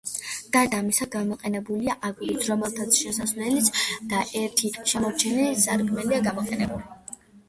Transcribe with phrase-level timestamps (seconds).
[0.55, 3.61] გარდა ამისა, გამოყენებულია აგურიც, რომლითაც შესასვლელი
[4.13, 6.81] და ერთ-ერთი შემორჩენილი სარკმელია გამოყვანილი.